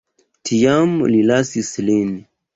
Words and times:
Tiam 0.49 0.95
li 1.13 1.21
lasis 1.33 1.71
lin. 1.89 2.19